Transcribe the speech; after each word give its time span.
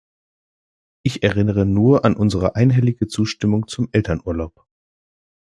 Ich 1.03 1.21
erinnere 1.21 1.63
nur 1.67 2.05
an 2.05 2.15
unsere 2.15 2.55
einhellige 2.55 3.07
Zustimmung 3.07 3.67
zum 3.67 3.87
Elternurlaub. 3.91 4.65